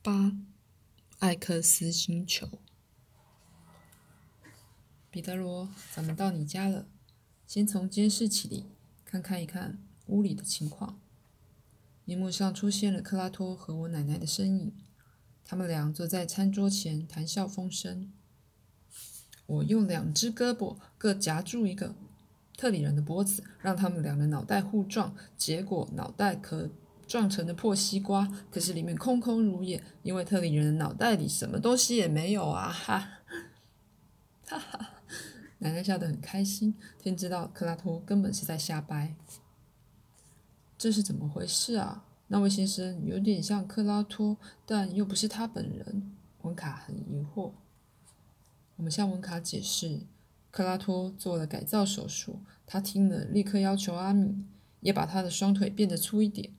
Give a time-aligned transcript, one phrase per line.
[0.00, 0.32] 八，
[1.18, 2.48] 艾克斯星球。
[5.10, 6.86] 彼得罗，咱们到你家了。
[7.48, 8.66] 先从监视器里
[9.04, 11.00] 看看一看屋里的情况。
[12.04, 14.72] 荧幕上出现了克拉托和我奶奶的身影，
[15.44, 18.12] 他们俩坐在餐桌前谈笑风生。
[19.46, 21.96] 我用两只胳膊各夹住一个
[22.56, 26.70] 特里人的脖子，让他们两个脑袋互撞，结果脑袋可
[27.08, 32.70] 撞成了破西瓜，可是里面空空如也，因为特里人的脑袋里什么东西也没有啊！
[32.70, 33.08] 哈，
[34.46, 34.90] 哈哈。
[35.60, 39.16] 奶奶笑得很开心，天知道克拉托根本是在瞎掰。
[40.76, 42.04] 这是怎么回事啊？
[42.28, 46.14] 那位先生有点像克拉托，但又不是他本人。
[46.42, 47.52] 文卡很疑惑。
[48.76, 50.02] 我们向文卡解释，
[50.52, 54.44] 克拉托做了改造手术，他听了立刻要求阿米
[54.80, 56.52] 也把他的双腿变得粗一点。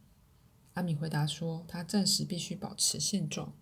[0.79, 3.53] 阿米回答说，他暂时必须保持现状。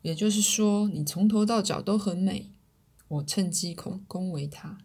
[0.00, 2.50] 也就是说，你从头到脚都很美。
[3.08, 4.78] 我趁机恭恭维他，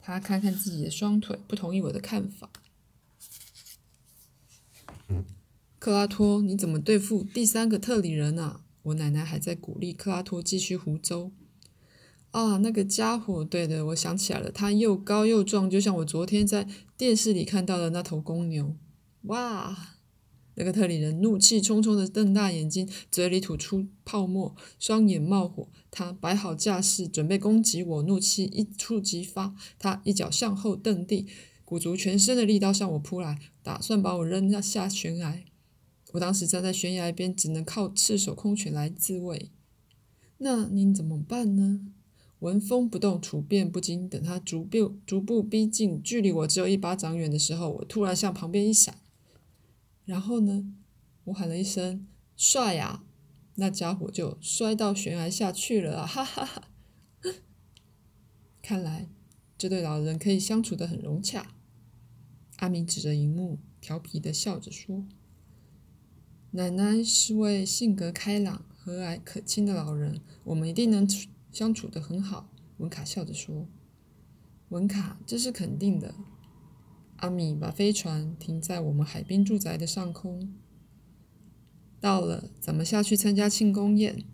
[0.00, 2.50] 他看看自己的双腿，不同意我的看法。
[5.78, 8.64] 克拉托，你怎么对付第三个特里人啊？
[8.82, 11.30] 我奶奶还在鼓励克拉托继续胡诌。
[12.32, 18.74] 啊，那个家伙，对的，我想起来了，他又高又壮，就像我昨天在电视里看到的那头公牛。
[19.22, 19.96] 哇！
[20.54, 25.68] 那个特里人怒气冲冲地瞪大眼睛，嘴里吐出泡沫，双眼冒火。
[25.90, 28.02] 他摆好架势，准备攻击我。
[28.02, 31.26] 怒气一触即发，他一脚向后蹬地，
[31.64, 35.42] 鼓足全身的力道向我扑来，打算把我扔下悬崖。
[36.12, 39.50] 我当时站在悬崖边，只能靠赤手空拳来自卫。
[40.38, 41.80] 那您怎么办呢？
[42.40, 44.08] 纹风不动，处变不惊。
[44.08, 48.96] 等他逐步逐步逼近，距离我只有一巴掌远的时候，我突然向旁边一闪。
[50.10, 50.74] 然后呢？
[51.22, 53.04] 我喊了一声“帅呀”，
[53.54, 56.04] 那家伙就摔到悬崖下去了啊！
[56.04, 56.68] 哈哈哈！
[58.60, 59.08] 看来
[59.56, 61.54] 这对老人可以相处得很融洽。
[62.56, 65.06] 阿明指着荧幕，调皮地笑着说
[66.50, 73.68] ：“奶奶是位性格开朗、和蔼可亲的老人，我们一定能处相处得很好。”文卡笑着说
[74.70, 76.12] ：“文卡，这是肯定的。”
[77.20, 80.54] 阿米把飞船停在我们海滨住宅的上空。
[82.00, 84.24] 到了，咱们下去参加庆功宴。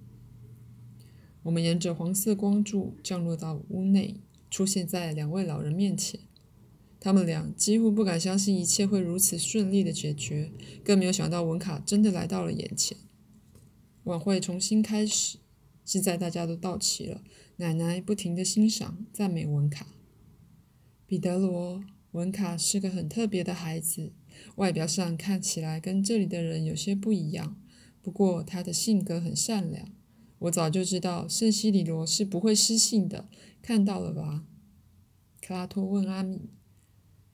[1.42, 6.20] 我们沿着黄色光柱降落到屋内，出现在两位老人面前。
[7.00, 10.52] 他们俩几乎不敢相信一切会如此顺利的解决，
[10.84, 12.96] 更没有想到文卡真的来到了眼前。
[14.04, 15.38] 晚会重新开始，
[15.84, 17.22] 现在大家都到齐了。
[17.56, 19.88] 奶奶不停地欣赏、赞美文卡。
[21.04, 21.82] 彼得罗。
[22.16, 24.14] 文卡是个很特别的孩子，
[24.54, 27.60] 外表上看起来跟这里的人有些不一样。
[28.00, 29.90] 不过他的性格很善良，
[30.38, 33.28] 我早就知道圣西里罗是不会失信的。
[33.60, 34.46] 看到了吧？
[35.42, 36.48] 克拉托问阿米：“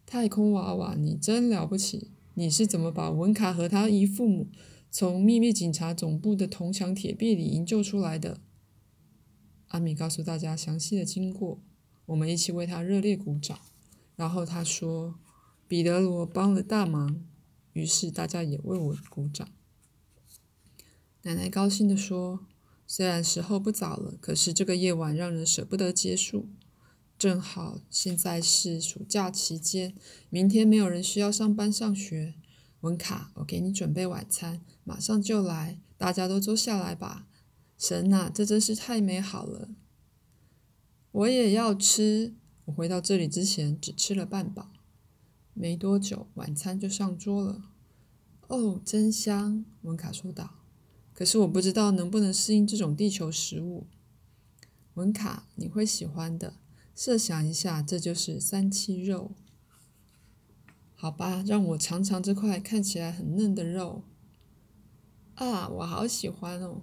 [0.05, 2.11] 太空娃娃，你真了不起！
[2.35, 4.49] 你是怎么把文卡和他姨父母
[4.91, 8.41] 从秘密警察总部的铜墙铁壁里营救出来的？”
[9.69, 11.63] 阿米告诉大家详细的经过，
[12.07, 13.57] 我们一起为他热烈鼓掌。
[14.17, 15.19] 然后他说
[15.67, 17.25] ：“彼得罗帮了大忙。”
[17.73, 19.49] 于是大家也为我鼓掌。
[21.23, 22.47] 奶奶高兴地说
[22.87, 26.51] ：“虽然时候不早了，可是这个夜晚让人舍不得结束。
[27.17, 29.95] 正好现在是暑假期间，
[30.29, 32.35] 明天没有人需要上班上学。
[32.81, 35.79] 文卡，我给你准备晚餐，马上就来。
[35.97, 37.29] 大家都坐下来吧。
[37.79, 39.71] 神啊，这真是太美好了！
[41.13, 42.35] 我也要吃。”
[42.67, 44.71] 我回到这里之前只吃了半饱，
[45.55, 47.71] 没多久晚餐就上桌了。
[48.47, 49.65] 哦，真香！
[49.83, 50.59] 文卡说道。
[51.13, 53.87] 可是我不知道能不能适应这种地球食物。
[54.95, 56.55] 文卡，你会喜欢的。
[56.95, 59.33] 设想一下，这就是三七肉。
[60.95, 64.05] 好吧，让我尝尝这块看起来很嫩的肉。
[65.35, 66.83] 啊，我好喜欢哦！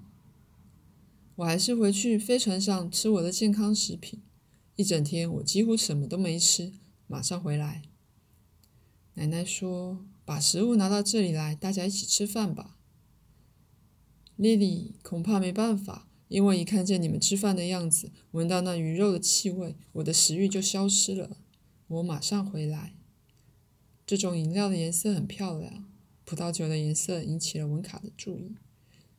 [1.35, 4.21] 我还是回去飞船上吃我的健康食品。
[4.79, 6.71] 一整天，我几乎什么都没吃。
[7.05, 7.81] 马上回来，
[9.15, 12.77] 奶奶说：“把食物拿到这里来，大家一起吃饭吧。”
[14.37, 21.35] 莉莉，恐怕没办法，因为一看见你们吃饭的样子，闻到那鱼肉的气味，我的食欲就消失了。
[21.87, 22.95] 我马上回来。
[24.05, 25.89] 这种饮料的颜色很漂亮，
[26.23, 28.55] 葡萄酒的颜色引起了文卡的注意。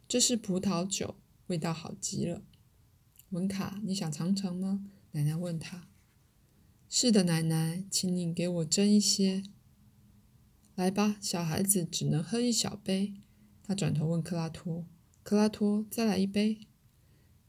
[0.09, 1.17] 这是葡萄酒，
[1.49, 2.41] 味道好极了。
[3.29, 4.87] 文卡，你想尝尝吗？
[5.13, 5.89] 奶奶问他
[6.89, 9.43] ：“是的，奶奶，请你给我斟一些。
[10.77, 13.15] 来吧，小孩子只能喝一小杯。”
[13.65, 14.87] 他转头问克拉托
[15.25, 16.61] ：“克拉托，再来一杯？”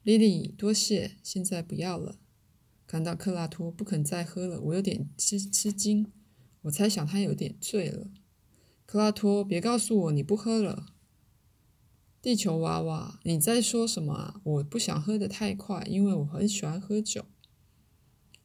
[0.01, 2.17] 莉莉，多谢，现在不要了。
[2.87, 6.11] 看到克拉托不肯再喝了，我有点吃吃惊。
[6.63, 8.09] 我猜想他有点醉了。
[8.87, 10.95] 克拉托，别告诉我你不喝了。
[12.21, 14.41] 地球娃娃，你在说什么啊？
[14.43, 17.25] 我不想喝得太快，因为我很喜欢喝酒。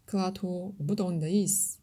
[0.07, 1.79] 克拉托，我不懂你的意思。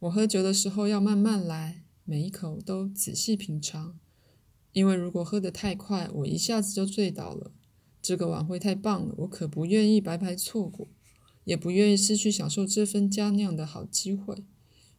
[0.00, 3.98] 我喝酒的时候要慢慢来，每一口都仔细品尝，
[4.72, 7.52] 因为如果喝得太快，我一下子就醉倒了。
[8.02, 10.88] 这个晚会太棒了，我可不愿意白白错过，
[11.44, 14.44] 也不愿意失去享受这份佳酿的好机会。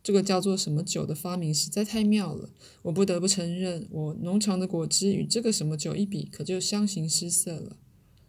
[0.01, 2.49] 这个叫做什么酒的发明实在太妙了，
[2.81, 7.77] 我不得不承认，我浓长的果汁与这个什么酒一比，可就相形失色了。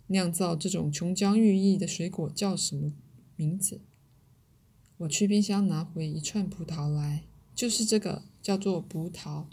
[0.09, 2.93] 酿造这种琼浆玉液的水果叫什么
[3.35, 3.81] 名字？
[4.99, 9.45] 我去冰箱拿回一串葡萄来，就是这个，叫做葡萄。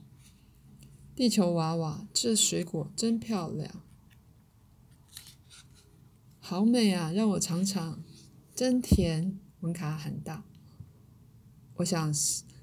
[1.16, 3.81] 地球娃娃，这水果真漂亮。
[6.40, 7.12] 好美啊！
[7.12, 8.04] 让我尝尝，
[8.56, 9.38] 真甜！
[9.60, 10.44] 文卡喊道。
[11.75, 12.13] 我想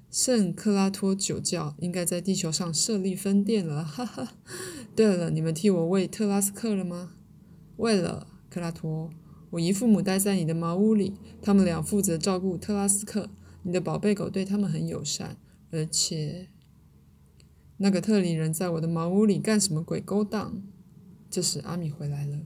[0.09, 4.33] 圣克拉托酒窖应该在地球上设立分店了，哈哈。
[4.95, 7.13] 对了，你们替我喂特拉斯克了吗？
[7.77, 9.11] 喂了，克拉托。
[9.51, 13.29] 我姨父母待在你的茅屋里，他们俩负责照顾特拉斯克。
[13.63, 15.37] 你的宝贝狗对他们很友善，
[15.69, 16.49] 而且
[17.77, 20.63] 那个特里人在我的茅屋里干什么鬼勾当？
[21.29, 22.45] 这时阿米回来了。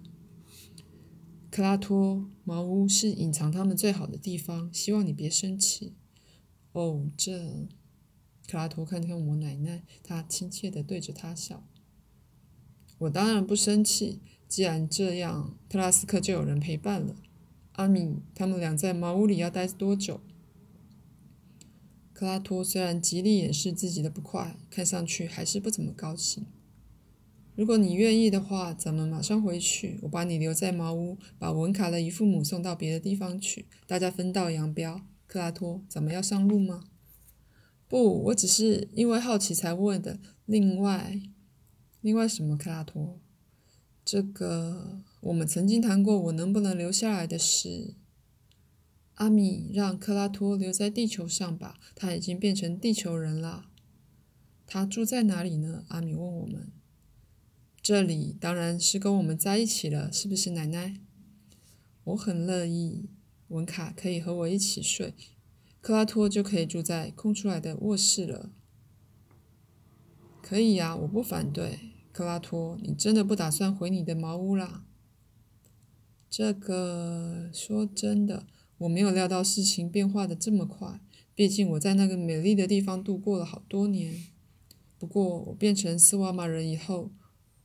[1.50, 5.96] 克拉托，茅屋是隐藏他们最好的地方，希望你别生气。
[6.74, 7.68] 哦，这……
[8.48, 11.68] 克拉托看看我奶奶，他亲切地对着她笑。
[12.98, 17.16] 我当然不生气，既然这样，特拉斯克就有人陪伴了。
[17.74, 20.22] 阿米，他们俩在茅屋里要待多久？
[22.14, 26.46] 克拉托虽然极力掩饰自己的不快，看上去还是不怎么高兴。
[27.56, 30.00] 如果你愿意的话，咱们马上回去。
[30.04, 35.02] 我把你留在茅屋，把文卡的姨父母送到别的地方去，大家分道扬镳。
[35.28, 36.86] 克拉托，咱们要上路吗？
[37.88, 40.20] 不，我只是因为好奇才问的。
[40.46, 41.22] 另外，
[42.02, 42.58] 另外什么？
[42.58, 43.20] 克拉托，
[44.06, 47.96] 这个我们曾经谈过，我能不能留下来的事。
[49.16, 53.66] 阿米，让克拉托留在地球上吧，他已经变成地球人了。
[54.68, 55.86] 他住在哪里呢？
[55.88, 56.72] 阿米问我们。
[57.82, 61.02] 这里当然是跟我们在一起了，是不是，奶奶？
[62.04, 63.10] 我很乐意。
[63.48, 65.16] 文卡可以和我一起睡，
[65.82, 68.52] 克拉托就可以住在空出来的卧室了。
[70.44, 71.95] 可以呀，我不反对。
[72.16, 74.86] 克拉托，你真的不打算回你的茅屋啦？
[76.30, 78.48] 这个说真的，
[78.78, 81.02] 我没有料到事情变化的这么快。
[81.34, 84.24] 毕竟我在那个美丽的地方度过了好多年。
[84.98, 87.12] 不过我变成斯瓦玛人以后。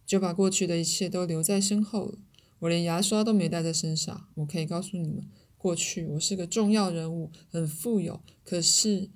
[0.04, 2.18] 就把过去的一切都留在身后了。
[2.58, 4.26] 我连牙刷都没带在身上。
[4.34, 5.24] 我可以告诉你们，
[5.56, 8.20] 过去我是个重要人物，很富有。
[8.42, 9.08] 可是，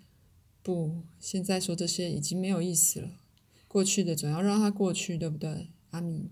[0.63, 3.11] 不，现在说这些已经没有意思了。
[3.75, 6.31] 过去的总要让它过去，对不对，阿米？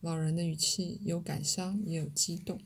[0.00, 2.60] 老人的语气有感伤，也有激动。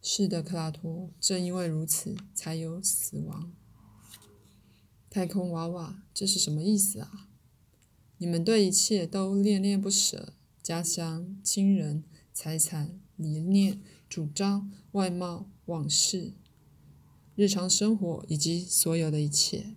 [0.00, 1.10] 是的，克拉托。
[1.20, 3.52] 正因为如此，才有死亡。
[5.10, 7.28] 太空娃娃，这是什么意思啊？
[8.16, 10.32] 你们对一切都恋恋不舍，
[10.62, 16.32] 家乡、亲人、财产、理念、主张、外貌、往事、
[17.36, 19.74] 日常生活以及所有的一切。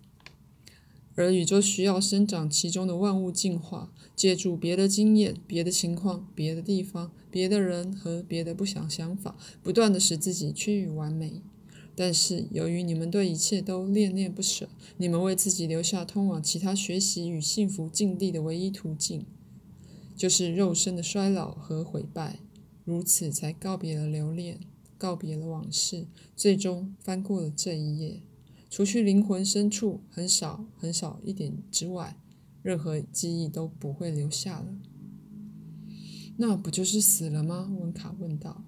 [1.14, 11.42] 而宇宙需要生长其中的万物进化，借助别的经验、别的情况、别的地方、别的人和别的不想想法，不断的使自己趋于完美。
[11.94, 14.66] 但是，由于你们对一切都恋恋不舍，
[14.96, 19.26] 你们为自己留下通往其他学习与幸福境地的唯一途径，
[20.16, 22.38] 就是肉身的衰老和毁败。
[22.86, 24.60] 如此，才告别了留恋，
[24.96, 28.22] 告别了往事，最终翻过了这一页。
[28.72, 32.16] 除去灵魂深处很少很少一点之外，
[32.62, 34.78] 任何记忆都不会留下了。
[36.38, 37.70] 那不就是死了吗？
[37.78, 38.64] 温卡问道。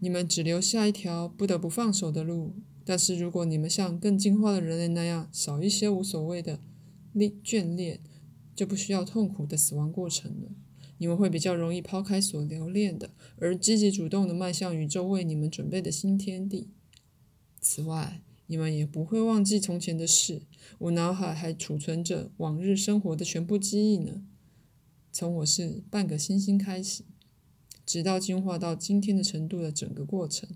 [0.00, 6.58] 你们只留下一条不得不放手的路，但是如果你们像更进化的人类那样少一些无所谓的
[7.12, 8.00] 恋眷恋，
[8.56, 10.50] 就不需要痛苦的死亡过程了。
[10.98, 16.70] 你们会比较容易抛开所留恋的，而积极主动的迈向宇宙为你们准备的新天地。
[17.60, 18.20] 此外，
[18.54, 20.42] 你们也不会忘记从前的事。
[20.78, 24.22] 我脑海还储存着往日生活的全部记忆呢，
[25.10, 27.02] 从我是半个星星开始。
[27.84, 30.48] 直到进化到今天的程度的整个过程，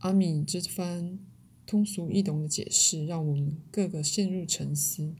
[0.00, 1.18] 阿米这番
[1.64, 5.14] 通俗易懂的解释让我们个个陷入沉思。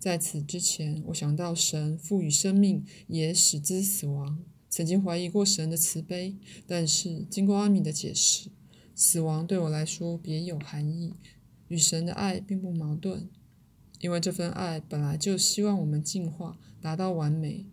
[0.00, 4.42] 在此之前，我想到神赋予生命，也使之死亡。
[4.68, 6.34] 曾经怀疑过神的慈悲，
[6.66, 8.50] 但是经过阿米的解释，
[8.94, 11.14] 死亡对我来说别有含义，
[11.68, 13.28] 与神的爱并不矛盾。
[14.00, 17.66] 因为这份爱本来就希望我们进化，达到完美。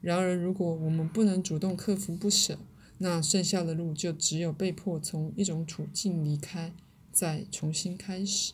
[0.00, 2.58] 然而，如果我们不能主动克服不舍，
[2.98, 6.74] 那剩下的路就只有被迫从一种处境离开，
[7.12, 8.52] 再重新开始。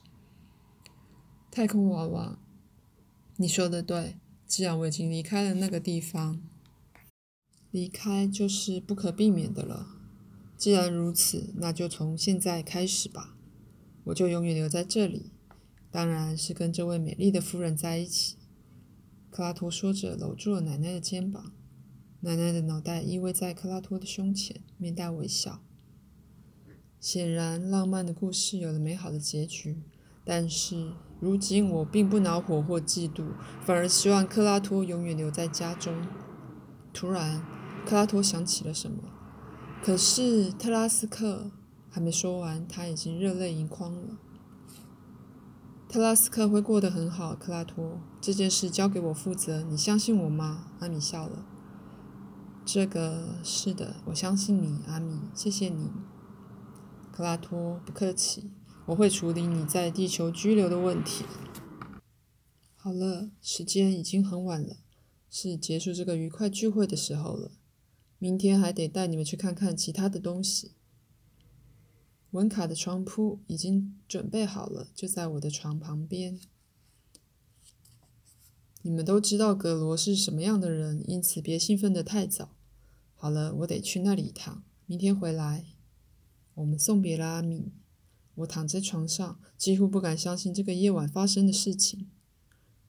[1.51, 2.39] 太空娃娃，
[3.37, 4.17] 你说的对。
[4.47, 6.43] 既然我已经离开了那个地方，
[7.71, 10.02] 离开就是不可避免的了。
[10.63, 13.35] 既然如此，那就从现在开始吧。
[14.05, 15.33] 我就永远留在这里，
[15.91, 18.37] 当然是跟这位美丽的夫人在一起。
[19.29, 21.53] 克拉托说着，搂住了奶奶的肩膀。
[22.21, 25.65] 奶奶的脑袋依偎在克拉托的胸前，面带微笑。
[27.01, 29.83] 显然，浪漫的故事有了美好的结局。
[30.25, 33.33] 但是，如今我并不恼火或嫉妒，
[33.65, 36.07] 反而希望克拉托永远留在家中。
[36.93, 37.45] 突然，
[37.85, 39.12] 克拉托想起了什么。
[39.85, 41.51] 可是，特拉斯克
[41.91, 44.17] 还没说完，他已经热泪盈眶了。
[45.89, 48.01] 特拉斯克会过得很好，克拉托。
[48.21, 50.69] 这件事交给我负责，你相信我吗？
[50.79, 51.45] 阿米笑了。
[52.65, 55.91] 这个是的，我相信你，阿米，谢谢你，
[57.11, 57.81] 克拉托。
[57.85, 58.53] 不客气，
[58.87, 61.25] 我会处理你在地球居留的问题。
[62.77, 64.77] 好了，时间已经很晚了，
[65.29, 67.51] 是结束这个愉快聚会的时候了。
[68.23, 70.77] 明天还得带你们去看看其他的东西。
[72.31, 76.39] 文卡的床铺已经准备好了，就在我的床旁边。
[78.83, 82.55] 你们都知道格罗是什么样的人，因此别兴奋得太早。
[83.17, 85.65] 好了，我得去那里一趟，明天回来。
[86.55, 87.73] 我们送别了阿米。
[88.37, 92.09] 我躺在床上，几乎不敢相信这个夜晚发生的事情。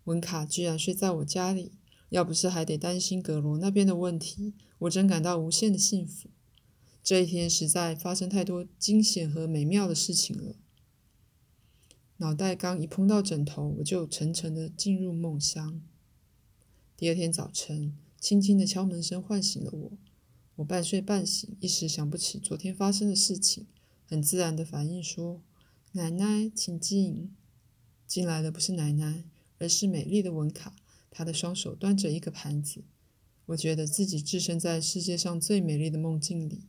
[0.04, 1.74] 文卡居然睡在我家里，
[2.14, 6.30] 要不是还得担心格罗那边的问题，我真感到无限的幸福。
[7.04, 10.56] 这一天实在发生太多惊险和美妙的事情了。
[12.18, 15.82] 脑袋刚一碰到枕头，我就沉沉的进入梦乡。
[16.96, 19.92] 第二天早晨，轻轻的敲门声唤醒了我。
[20.58, 23.66] 我半睡半醒，一时想不起昨天发生的事情，
[24.06, 25.42] 很自然的反应说
[25.94, 27.36] ：“奶奶，请进。”
[28.06, 29.24] 进来的不是奶奶，
[29.58, 30.76] 而是美丽的文卡。
[31.16, 32.84] 他的双手端着一个盘子。
[33.46, 36.64] 我觉得自己置身在世界上最美丽的梦境里，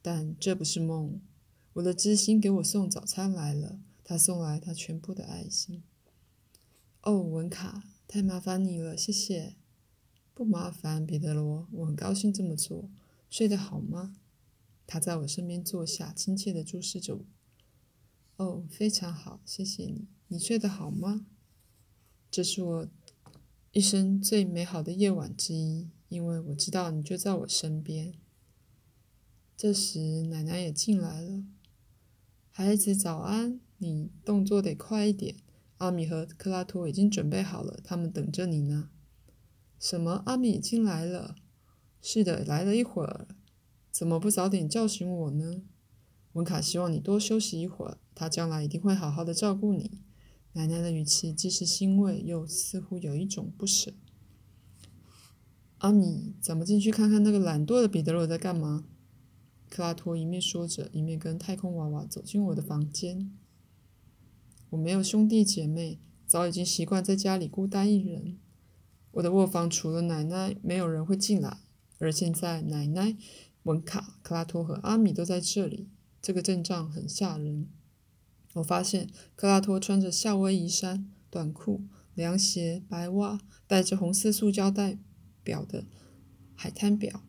[0.00, 1.20] 但这不是梦。
[1.74, 3.78] 我的知心给我送早餐来了。
[4.02, 5.84] 他送来他全部的爱心。
[7.02, 9.54] 哦，文卡，太麻烦你了，谢谢。
[10.34, 12.90] 不麻烦，彼得罗，我很高兴这么做。
[13.28, 14.16] 睡得好吗？
[14.86, 17.24] 他在我身边坐下，亲切地注视着我。
[18.36, 20.08] 哦，非常好，谢谢你。
[20.26, 21.26] 你睡得好吗？
[22.30, 22.88] 这是我
[23.72, 28.14] 一生最美好的夜晚之一，因为我知道你就在我身边。
[29.56, 31.44] 这时，奶奶也进来了。
[32.50, 33.60] 孩子，早安。
[33.78, 35.36] 你动作得快一点。
[35.78, 38.90] 阿米和克拉托已经准备好了，他们等着你呢。
[39.78, 40.24] 什么？
[40.26, 41.36] 阿米已经来了？
[42.02, 43.28] 是的，来了一会儿。
[43.92, 45.62] 怎么不早点叫醒我呢？
[46.32, 50.02] 文卡希望你多休息一会儿，他将来一定会好好的照顾你。
[50.52, 53.92] 奶奶的语气既是欣慰，又似乎有一种不舍。
[55.78, 58.84] 阿米，咱们进去看看那个懒惰的彼得罗在干嘛？
[59.68, 63.30] 克拉托一面说着，一面跟太空娃娃走进我的房间。
[64.70, 68.38] 我没有兄弟姐妹，早已经习惯在家里孤单一人。
[69.12, 71.58] 我的卧房除了奶奶，没有人会进来。
[71.98, 73.16] 而现在，奶奶、
[73.62, 75.88] 文卡、克拉托和阿米都在这里，
[76.20, 77.68] 这个阵仗很吓人。
[78.54, 84.98] 我发现克拉托穿着夏威夷衫、短裤、凉鞋、白袜，戴着红色塑胶袋
[85.42, 85.84] 表的
[86.54, 87.22] 海滩表，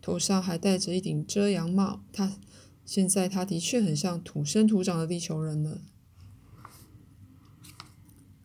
[0.00, 2.04] 头上还戴着一顶遮阳帽。
[2.12, 2.38] 他
[2.84, 5.82] 现在他的确很像土生土长的地球人了。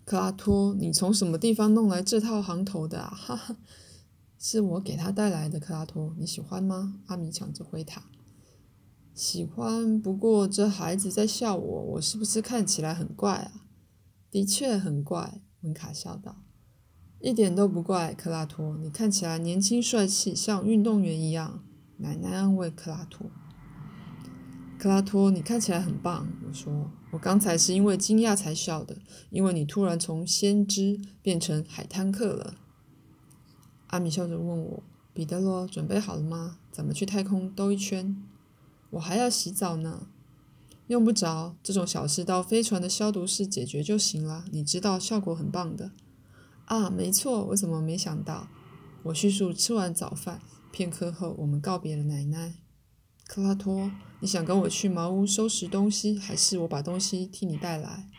[0.03, 3.15] 克拉托，你从什么地方弄来这套行头的啊？
[3.15, 3.55] 哈哈，
[4.37, 5.59] 是我给他带来的。
[5.59, 6.99] 克拉托，你喜欢吗？
[7.05, 8.09] 阿米抢着回答
[9.13, 13.51] ：“喜欢，不过这孩子在笑我，我是不是看起来很怪啊
[14.31, 16.37] ？”“的确很怪。”温卡笑道。
[17.21, 21.63] “一点都不怪，克拉托，你看起来年轻帅气，像运动员一样。”
[21.97, 23.29] 奶奶安慰克拉托。
[24.79, 26.27] 克拉托，你看起来很棒。
[26.47, 28.97] 我说，我刚才是因为惊讶才笑的，
[29.29, 32.55] 因为你突然从先知变成海滩客了。
[33.87, 36.57] 阿米笑着问我：“彼得罗，准备好了吗？
[36.71, 38.17] 怎么去太空兜一圈。”
[38.93, 40.07] 我还要洗澡呢。
[40.87, 44.45] 用不着，这种小事到飞船的消毒室解决就行了。
[44.51, 45.91] 你知道，效果很棒的。
[46.65, 48.49] 啊，没错，我怎么没想到？
[49.03, 52.55] 我叙述吃完早饭，片刻后，我们告别了奶奶。
[53.25, 58.09] 克拉托，你想跟我去茅屋收拾东西，还是我把东西替你带来？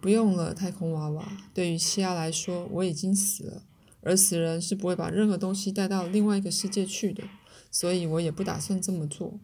[0.00, 1.26] 不用了，太空娃娃。
[1.54, 3.62] 对于西亚来说，我已经死了，
[4.02, 7.24] 而死人是不会把任何东西带到另外一个世界去的，
[7.72, 9.40] 所以我也不打算这么做。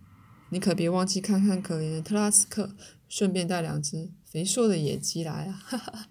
[0.50, 2.76] 你可别忘记看看可怜的特拉斯克，
[3.08, 5.52] 顺便带两只肥硕的野鸡来啊！
[5.52, 6.11] 哈哈。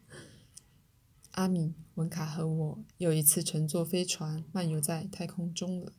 [1.32, 5.94] 阿米、文卡和我又一次乘坐飞船漫游在太空中了。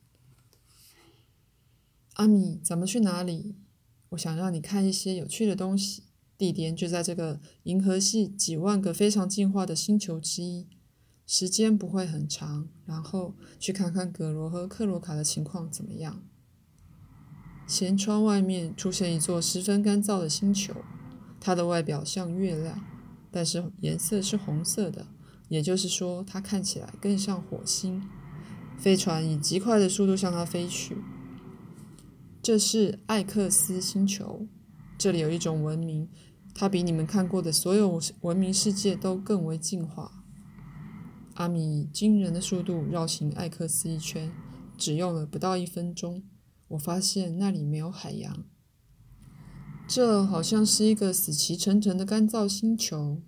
[2.13, 3.55] 阿米，咱们去哪里？
[4.09, 6.03] 我想让你看一些有趣的东西。
[6.37, 10.67] 地点就在这个银河系几万个非常进化的星球之一，
[11.31, 12.67] 时间不会很长。
[12.87, 16.23] 然后去看看葛罗和克罗卡的情况怎么样。
[17.67, 20.73] 舷窗外面出现一座十分干燥的星球，
[21.39, 22.83] 它的外表像月亮，
[23.29, 25.05] 但是颜色是红色的，
[25.49, 28.01] 也就是说，它看起来更像火星。
[28.75, 30.97] 飞船以极快的速度向它飞去。
[32.41, 34.47] 这是艾克斯星球，
[34.97, 36.09] 这里有一种文明。
[36.55, 40.18] 它比你们看过的所有文明世界都更为进化。
[41.39, 44.29] 阿米以惊人的速度绕行艾克斯一圈，
[44.77, 46.21] 只用了不到一分钟。
[46.67, 48.43] 我发现那里没有海洋，
[49.87, 53.21] 这好像是一个死气沉沉的干燥星球。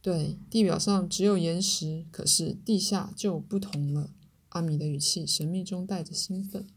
[0.00, 4.10] 对，地表上只有岩石，可是地下就不同了。
[4.50, 6.68] 阿米的语气神秘中带着兴奋。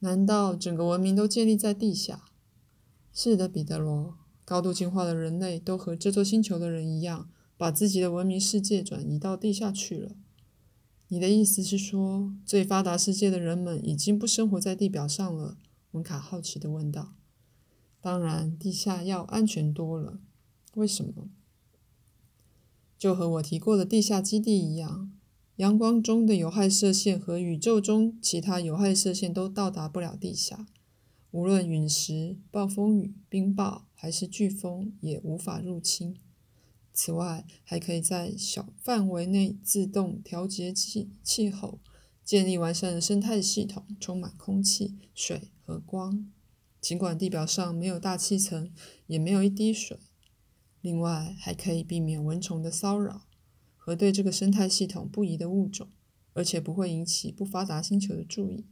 [0.00, 2.24] 难道整个文明都建立在地下？
[3.12, 4.16] 是的，彼得罗。
[4.44, 10.12] 高度进化的人类都和这座星球的人一样，把自己的文明世界转移到地下去了。
[11.08, 15.56] 你的意思是说，最发达世界的人们已经不生活在地表上了？
[15.92, 17.14] 文卡好奇地问道。
[18.00, 20.20] 当然，地下要安全多了。
[20.74, 21.30] 为什么？
[22.98, 25.12] 就和我提过的地下基地一样，
[25.56, 30.66] 阳光中的有害射线和宇宙中其他有害射线都到达不了地下。
[31.30, 36.16] 无论陨石、暴风雨、冰雹还是飓风，也无法入侵。
[36.96, 41.78] 此外，还可以在小范围内自动调节气气候，
[42.24, 46.32] 建立完善的生态系统，充满空气、水和光。
[46.80, 48.72] 尽管地表上没有大气层，
[49.06, 49.98] 也没有一滴水。
[50.80, 53.26] 另外，还可以避免蚊虫的骚扰
[53.76, 55.88] 和对这个生态系统不宜的物种，
[56.32, 58.64] 而且不会引起不发达星球的注意。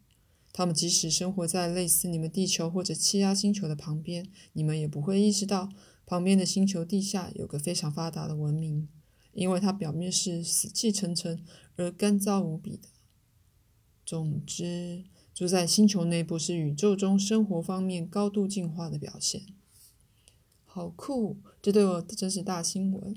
[0.52, 5.68] 他们即使生活在类似你们地球或者气压星球的旁边，你们也不会意识到
[6.06, 8.88] 旁边的星球地下有个非常发达的文明，
[9.32, 11.44] 因为它表面是死气沉沉
[11.76, 12.88] 而干燥无比的。
[14.04, 19.46] 总之，住在星球内部是宇宙中生活方面高度进化的表现。
[20.64, 21.38] 好酷！
[21.62, 23.16] 这对我真是大新闻。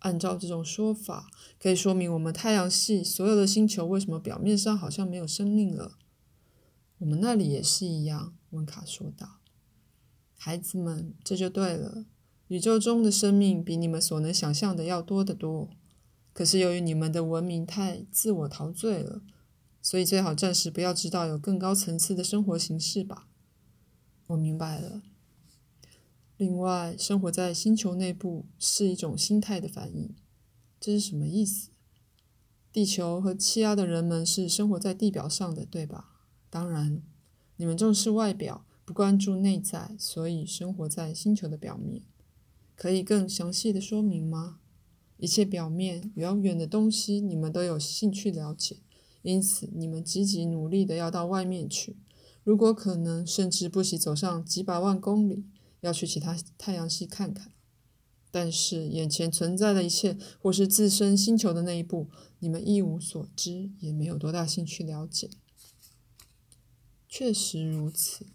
[0.00, 5.96] 按照这种说法，可以说明我们太阳系所有的星球为什么表面上好像没有生命了。
[6.98, 9.40] 我们那里也是一样，温卡说道。
[10.36, 12.04] 孩子们，这就对了。
[12.48, 15.70] 宇宙中的生命比你们所能想象的要多得多。
[16.32, 19.22] 可是由于你们的文明太自我陶醉了，
[19.80, 23.28] 所以最好暂时不要知道有更高层次的生活形式吧。
[24.26, 25.02] 我明白了。
[26.36, 30.12] 另外，生活在星球内部是一种心态的反应。
[30.80, 31.70] 这是什么意思？
[32.72, 36.22] 地球和气压的人们是生活在地表上的，对吧？
[36.50, 37.00] 当然，
[37.56, 42.02] 你们重视外表，不关注内在，所以生活在星球的表面。
[42.76, 44.58] 可以更详细的说明吗？
[45.16, 48.78] 一切表面遥远的东西，你们都有兴趣了解，
[49.22, 51.96] 因此你们积极努力的要到外面去。
[52.42, 55.46] 如果可能，甚至不惜走上几百万公里，
[55.80, 57.52] 要去其他太阳系看看。
[58.30, 62.10] 但是眼前存在的一切，或是自身星球的那一部，
[62.40, 65.30] 你们一无所知，也没有多大兴趣了解。
[67.08, 68.26] 确实如此，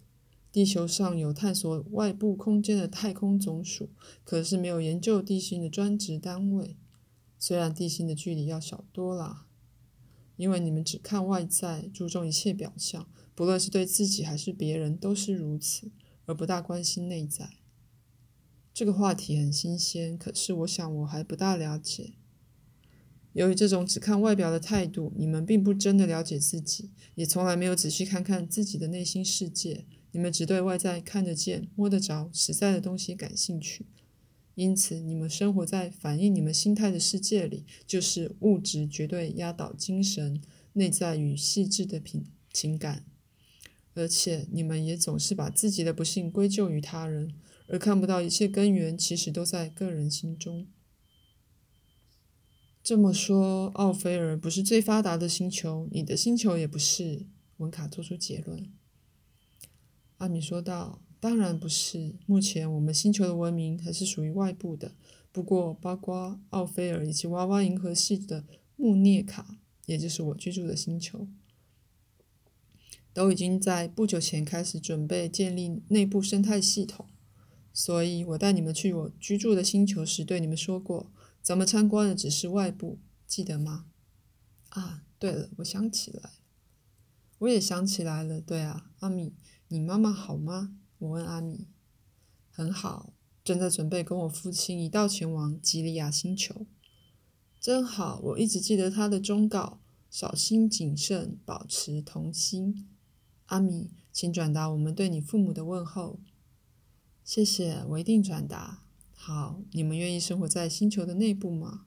[0.51, 3.89] 地球上有探索外部空间的太空总署，
[4.23, 6.75] 可是没有研究地心的专职单位。
[7.37, 9.45] 虽然地心的距离要小多了，
[10.35, 15.91] 因为你们只看外在，注重一切表象，不论是对自己还是别人都是如此，
[16.25, 17.51] 而不大关心内在。
[18.73, 22.13] 这个话题很新鲜，可是我想我还不大了解。
[23.33, 29.85] 由于这种只看外表的态度，你们并不真的了解自己，也从来没有仔细看看自己的内心世界。
[30.11, 33.85] 你们只对外在看得见、摸得着、实在的东西感兴趣，
[34.55, 40.41] 因此你们生活在反映你们心态的世界里，就是物质绝对压倒精神、
[40.73, 43.05] 内在与细致的品情感。
[43.93, 47.33] 而且你们也总是把自己的不幸归咎于他人，
[47.67, 50.67] 而看不到一切根源其实都在个人心中。
[52.81, 57.27] 这么说，奥菲尔不是最发达的星球，你的星球也不是。
[57.57, 58.71] 文卡做出结论。
[60.19, 64.95] 阿米说道：“当然不是，目前我们星球的文明还是属于外部的。
[65.31, 71.27] 不过，包括奥菲尔以及娃娃银河系的穆涅卡，也就是我居住的星球，
[73.13, 77.07] 都已经在不久前开始准备建立内部生态系统。
[77.73, 83.85] 所以我带你们去我居住的星球时，对你们说过。”咱们参观的只是外部，记得吗？
[84.69, 86.29] 啊，对了，我想起来，
[87.39, 88.41] 我也想起来了。
[88.41, 89.33] 对啊，阿米，
[89.71, 90.75] 你妈妈好吗？
[90.97, 91.67] 我问阿米。
[92.49, 96.65] 很好，正在准备跟我父亲一道前往吉利亚星球。
[97.59, 99.79] 真好，我一直记得他的忠告：
[100.09, 102.89] 小心谨慎，保持童心。
[103.45, 106.19] 阿米，请转达我们对你父母的问候。
[107.23, 108.81] 谢谢，我一定转达。
[109.11, 111.85] 好，你们愿意生活在星球的内部吗？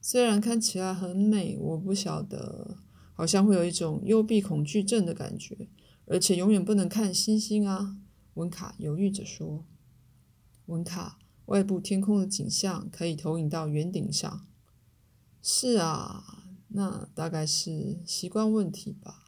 [0.00, 2.78] 虽然看起来很美，我不晓得，
[3.12, 5.68] 好像会有一种幽闭恐惧症的感觉，
[6.06, 7.98] 而且永远不能看星星啊。
[8.34, 9.64] 文卡犹豫着说
[10.66, 14.46] ：“文卡，外部天空的景象可以投影到圆顶上。”
[15.40, 19.26] 是啊，那大概是习惯问题吧。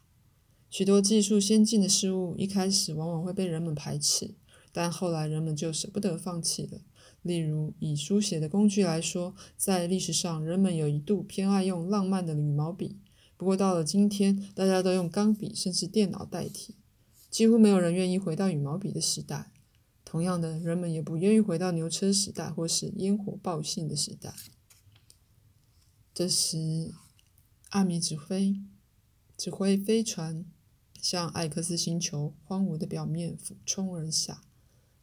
[0.69, 4.35] 许多技术先进的事物一开始往往会被人们排斥，
[4.73, 6.81] 但后来人们就舍不得放弃了。
[7.23, 12.99] 例如，以书写的工具来说，在历史上，人们有一度偏爱用浪漫的羽毛笔。
[13.37, 16.77] 不过，到了今天，大家都用钢笔甚至电脑代替，
[17.31, 19.53] 几乎没有人愿意回到羽毛笔的时代。
[20.05, 24.33] 同样的，人们也不愿意回到牛车时代或是烟火报信的时代。
[26.15, 26.95] 这时，
[27.71, 28.57] 阿米指挥
[29.37, 30.47] 指挥飞船
[31.03, 34.41] 向艾克斯星球荒芜的表面俯冲而下。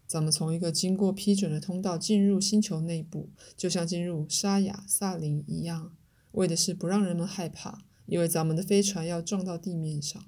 [0.07, 5.95] 咱们从一个经过批准的通道进入星球内部，就像进入沙雅萨林一样，
[6.31, 10.23] 为的是不让人们害怕，因为咱们的飞船要撞到地面上。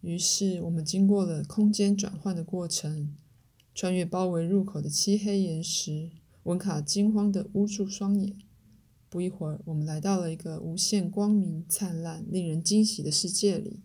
[0.00, 3.16] 于是我们经过了空间转换的过程，
[3.74, 6.10] 穿越包围入口的漆黑岩石。
[6.44, 8.38] 文卡惊慌地捂住双眼。
[9.08, 13.80] 不一会儿，我们来到了一个无限光明、灿烂、令人惊喜的世界里。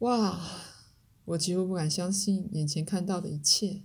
[0.00, 0.40] 哇！
[1.26, 3.82] 我几乎不敢相信眼前看到的一切。